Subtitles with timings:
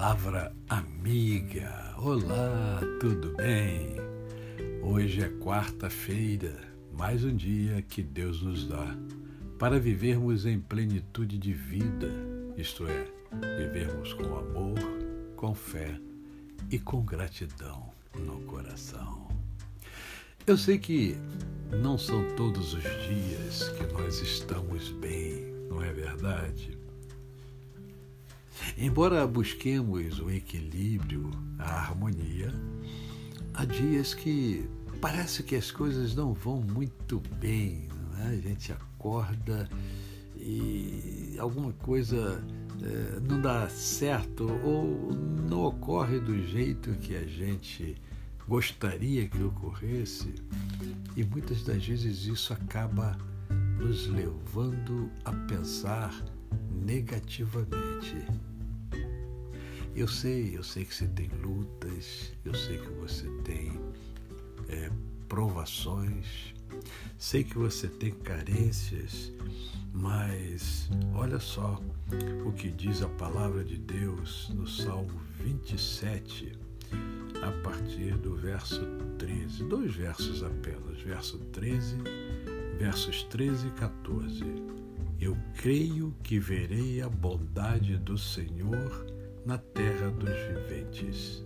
[0.00, 1.94] Palavra amiga.
[1.98, 3.96] Olá, tudo bem?
[4.82, 6.58] Hoje é quarta-feira,
[6.90, 8.96] mais um dia que Deus nos dá
[9.58, 12.08] para vivermos em plenitude de vida,
[12.56, 13.06] isto é,
[13.58, 14.78] vivermos com amor,
[15.36, 16.00] com fé
[16.70, 19.28] e com gratidão no coração.
[20.46, 21.14] Eu sei que
[21.70, 26.80] não são todos os dias que nós estamos bem, não é verdade?
[28.82, 32.50] Embora busquemos o equilíbrio, a harmonia,
[33.52, 34.66] há dias que
[35.02, 37.90] parece que as coisas não vão muito bem.
[38.12, 38.38] Né?
[38.38, 39.68] A gente acorda
[40.34, 42.42] e alguma coisa
[42.82, 45.12] é, não dá certo ou
[45.46, 47.98] não ocorre do jeito que a gente
[48.48, 50.34] gostaria que ocorresse.
[51.14, 53.14] E muitas das vezes isso acaba
[53.78, 56.14] nos levando a pensar
[56.82, 58.16] negativamente.
[60.00, 63.78] Eu sei, eu sei que você tem lutas, eu sei que você tem
[64.70, 64.90] é,
[65.28, 66.54] provações,
[67.18, 69.30] sei que você tem carências,
[69.92, 71.78] mas olha só
[72.46, 76.58] o que diz a palavra de Deus no Salmo 27,
[77.42, 78.80] a partir do verso
[79.18, 79.64] 13.
[79.64, 81.98] Dois versos apenas, verso 13,
[82.78, 84.44] versos 13 e 14.
[85.20, 91.42] Eu creio que verei a bondade do Senhor na terra dos viventes.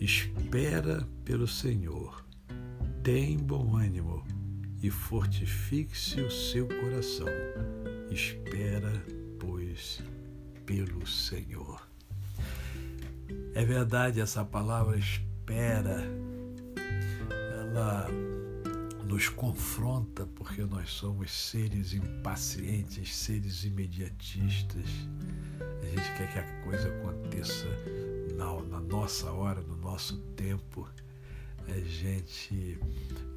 [0.00, 2.24] Espera pelo Senhor,
[3.02, 4.24] tem bom ânimo
[4.82, 7.26] e fortifique-se o seu coração.
[8.10, 8.92] Espera,
[9.38, 10.00] pois,
[10.64, 11.86] pelo Senhor.
[13.54, 16.04] É verdade, essa palavra espera,
[17.60, 18.08] ela
[19.04, 24.86] nos confronta porque nós somos seres impacientes, seres imediatistas
[26.18, 27.66] quer que a coisa aconteça
[28.36, 30.88] na, na nossa hora, no nosso tempo.
[31.68, 32.78] A gente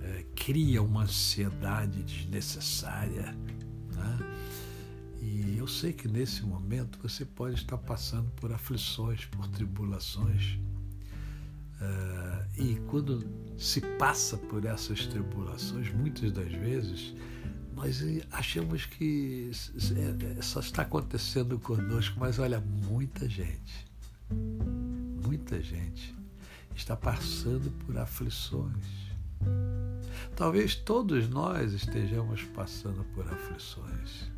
[0.02, 3.36] é, cria uma ansiedade desnecessária.
[3.94, 4.20] Né?
[5.22, 10.58] E eu sei que nesse momento você pode estar passando por aflições, por tribulações.
[11.80, 13.28] Uh, e quando
[13.58, 17.14] se passa por essas tribulações, muitas das vezes
[17.82, 19.50] nós achamos que
[19.96, 23.88] é, é, só está acontecendo conosco, mas olha, muita gente,
[25.26, 26.14] muita gente
[26.76, 28.86] está passando por aflições.
[30.36, 34.30] Talvez todos nós estejamos passando por aflições,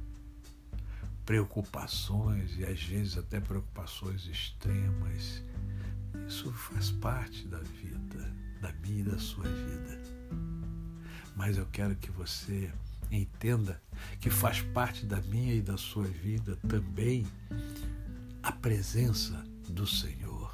[1.26, 5.44] preocupações e às vezes até preocupações extremas.
[6.30, 10.02] Isso faz parte da vida, da minha e da sua vida.
[11.36, 12.72] Mas eu quero que você
[13.12, 13.82] entenda
[14.20, 17.26] que faz parte da minha e da sua vida também
[18.42, 20.52] a presença do Senhor.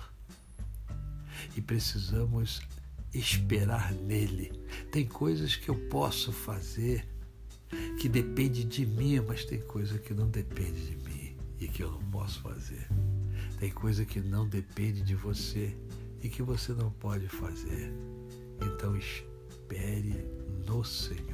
[1.56, 2.62] E precisamos
[3.14, 4.52] esperar nele.
[4.92, 7.08] Tem coisas que eu posso fazer
[8.00, 11.92] que depende de mim, mas tem coisa que não depende de mim e que eu
[11.92, 12.88] não posso fazer.
[13.60, 15.76] Tem coisa que não depende de você
[16.22, 17.92] e que você não pode fazer.
[18.62, 20.26] Então espere
[20.66, 21.29] no Senhor.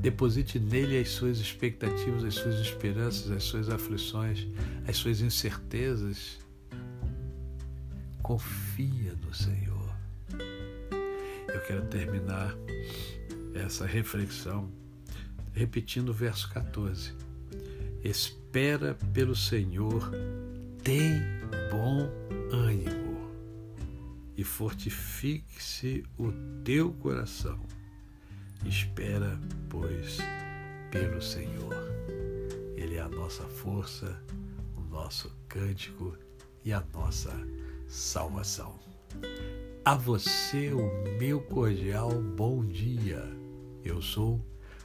[0.00, 4.46] Deposite nele as suas expectativas, as suas esperanças, as suas aflições,
[4.88, 6.38] as suas incertezas.
[8.22, 9.94] Confia no Senhor.
[11.52, 12.56] Eu quero terminar
[13.54, 14.72] essa reflexão
[15.52, 17.12] repetindo o verso 14.
[18.02, 20.10] Espera pelo Senhor,
[20.82, 21.20] tem
[21.70, 22.08] bom
[22.50, 23.30] ânimo
[24.34, 26.32] e fortifique-se o
[26.64, 27.60] teu coração
[28.64, 29.38] Espera,
[29.68, 30.18] pois,
[30.90, 31.74] pelo Senhor.
[32.76, 34.22] Ele é a nossa força,
[34.76, 36.16] o nosso cântico
[36.64, 37.32] e a nossa
[37.88, 38.78] salvação.
[39.84, 43.24] A você o meu cordial bom dia.
[43.82, 44.40] Eu sou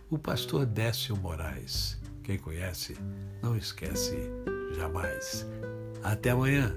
[0.09, 1.99] o pastor Décio Moraes.
[2.23, 2.97] Quem conhece,
[3.41, 4.17] não esquece
[4.75, 5.45] jamais.
[6.01, 6.73] Até amanhã.